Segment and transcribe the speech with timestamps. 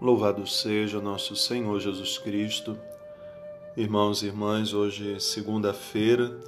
[0.00, 2.78] Louvado seja nosso Senhor Jesus Cristo.
[3.76, 6.38] Irmãos e irmãs, hoje é segunda-feira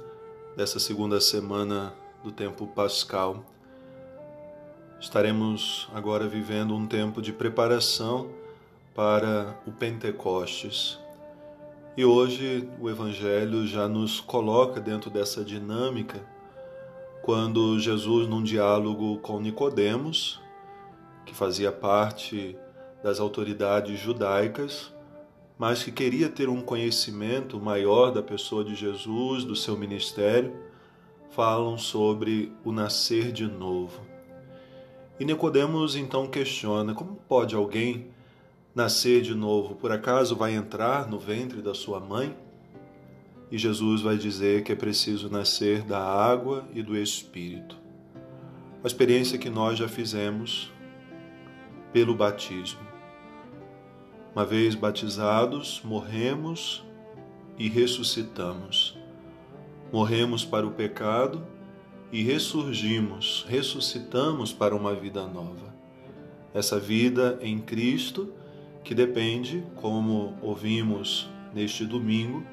[0.55, 1.93] dessa segunda semana
[2.23, 3.43] do tempo pascal.
[5.01, 8.29] Estaremos agora vivendo um tempo de preparação
[8.95, 10.97] para o Pentecostes.
[11.97, 16.25] E hoje o Evangelho já nos coloca dentro dessa dinâmica
[17.21, 20.39] quando Jesus, num diálogo com Nicodemos,
[21.25, 22.57] que fazia parte
[23.03, 24.93] das autoridades judaicas,
[25.57, 30.53] mas que queria ter um conhecimento maior da pessoa de Jesus, do seu ministério,
[31.31, 34.01] falam sobre o nascer de novo.
[35.19, 38.07] E Nicodemos então questiona: como pode alguém
[38.73, 39.75] nascer de novo?
[39.75, 42.35] Por acaso vai entrar no ventre da sua mãe?
[43.51, 47.77] E Jesus vai dizer que é preciso nascer da água e do Espírito.
[48.83, 50.71] A experiência que nós já fizemos
[51.93, 52.90] pelo batismo.
[54.33, 56.81] Uma vez batizados, morremos
[57.57, 58.97] e ressuscitamos.
[59.91, 61.45] Morremos para o pecado
[62.13, 65.75] e ressurgimos, ressuscitamos para uma vida nova.
[66.53, 68.33] Essa vida em Cristo
[68.85, 72.45] que depende, como ouvimos neste domingo,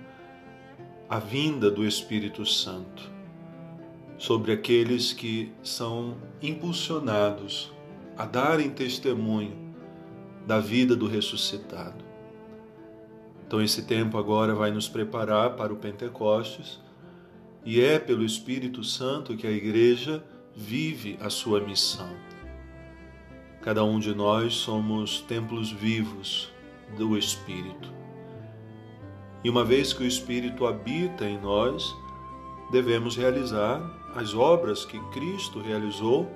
[1.09, 3.09] a vinda do Espírito Santo
[4.19, 7.71] sobre aqueles que são impulsionados
[8.17, 9.68] a darem testemunho
[10.49, 12.03] da vida do ressuscitado.
[13.47, 16.81] Então, esse tempo agora vai nos preparar para o Pentecostes
[17.67, 20.25] e é pelo Espírito Santo que a Igreja
[20.57, 22.09] vive a sua missão.
[23.61, 26.51] Cada um de nós somos templos vivos
[26.97, 27.93] do Espírito.
[29.45, 31.95] E uma vez que o Espírito habita em nós,
[32.73, 33.83] devemos realizar
[34.15, 36.27] as obras que Cristo realizou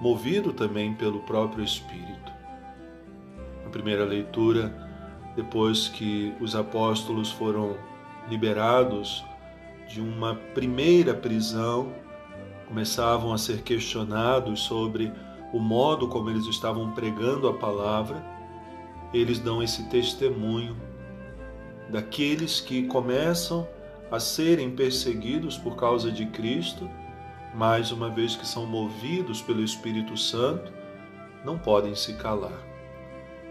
[0.00, 2.32] movido também pelo próprio Espírito.
[3.74, 4.72] Primeira leitura,
[5.34, 7.76] depois que os apóstolos foram
[8.30, 9.24] liberados
[9.88, 11.92] de uma primeira prisão,
[12.68, 15.12] começavam a ser questionados sobre
[15.52, 18.24] o modo como eles estavam pregando a palavra,
[19.12, 20.76] eles dão esse testemunho
[21.90, 23.68] daqueles que começam
[24.10, 26.88] a serem perseguidos por causa de Cristo
[27.54, 30.72] mas uma vez que são movidos pelo Espírito Santo,
[31.44, 32.73] não podem se calar.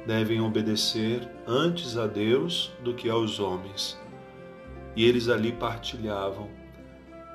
[0.06, 4.00] Devem obedecer antes a Deus do que aos homens.
[4.96, 6.50] E eles ali partilhavam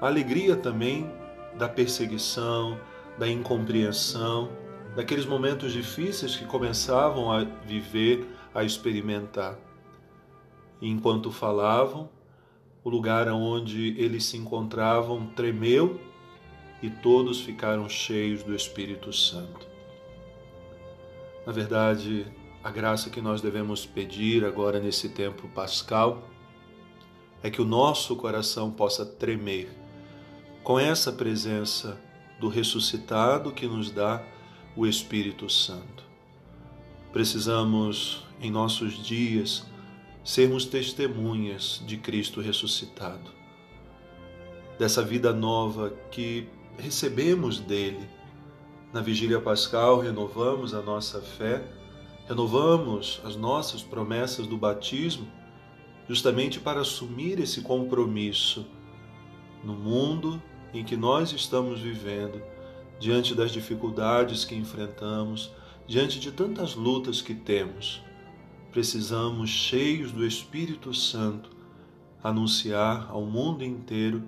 [0.01, 1.11] a alegria também
[1.57, 2.79] da perseguição,
[3.19, 4.49] da incompreensão,
[4.95, 8.25] daqueles momentos difíceis que começavam a viver,
[8.55, 9.59] a experimentar.
[10.81, 12.09] E enquanto falavam,
[12.85, 16.01] o lugar onde eles se encontravam tremeu
[16.81, 19.67] e todos ficaram cheios do Espírito Santo.
[21.45, 22.25] Na verdade,
[22.63, 26.29] a graça que nós devemos pedir agora nesse tempo pascal
[27.43, 29.71] é que o nosso coração possa tremer
[30.63, 32.01] com essa presença
[32.41, 34.23] do ressuscitado que nos dá
[34.77, 36.05] o Espírito Santo.
[37.13, 39.65] Precisamos, em nossos dias,
[40.23, 43.31] sermos testemunhas de Cristo ressuscitado,
[44.79, 46.47] dessa vida nova que
[46.77, 48.09] recebemos dele.
[48.93, 51.65] Na vigília pascal, renovamos a nossa fé,
[52.29, 55.27] renovamos as nossas promessas do batismo,
[56.07, 58.67] justamente para assumir esse compromisso
[59.65, 60.41] no mundo
[60.75, 62.43] em que nós estamos vivendo,
[63.01, 65.51] diante das dificuldades que enfrentamos,
[65.87, 68.03] diante de tantas lutas que temos.
[68.71, 71.49] Precisamos, cheios do Espírito Santo,
[72.23, 74.23] anunciar ao mundo inteiro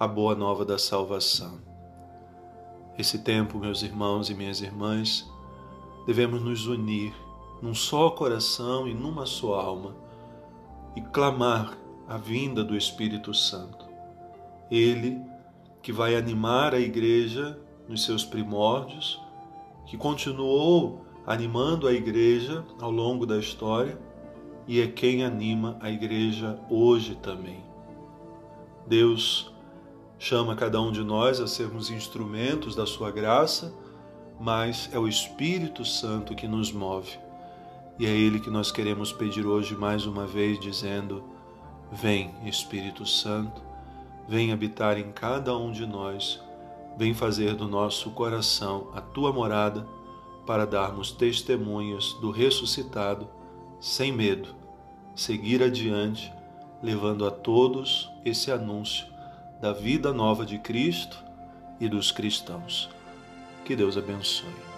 [0.00, 1.60] a boa nova da salvação.
[2.98, 5.30] Esse tempo, meus irmãos e minhas irmãs,
[6.06, 7.12] devemos nos unir
[7.64, 9.96] num só coração e numa só alma
[10.94, 13.86] e clamar a vinda do Espírito Santo.
[14.70, 15.18] Ele
[15.80, 17.58] que vai animar a igreja
[17.88, 19.18] nos seus primórdios,
[19.86, 23.98] que continuou animando a igreja ao longo da história
[24.68, 27.64] e é quem anima a igreja hoje também.
[28.86, 29.50] Deus
[30.18, 33.74] chama cada um de nós a sermos instrumentos da sua graça,
[34.38, 37.23] mas é o Espírito Santo que nos move.
[37.98, 41.22] E é Ele que nós queremos pedir hoje mais uma vez, dizendo:
[41.92, 43.62] Vem, Espírito Santo,
[44.28, 46.42] vem habitar em cada um de nós,
[46.96, 49.86] vem fazer do nosso coração a tua morada,
[50.46, 53.28] para darmos testemunhas do ressuscitado,
[53.80, 54.54] sem medo,
[55.14, 56.32] seguir adiante,
[56.82, 59.06] levando a todos esse anúncio
[59.60, 61.24] da vida nova de Cristo
[61.80, 62.90] e dos cristãos.
[63.64, 64.73] Que Deus abençoe.